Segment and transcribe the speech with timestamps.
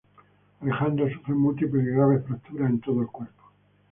[0.61, 3.43] Alejandra sufre múltiples y graves fracturas en todo el cuerpo.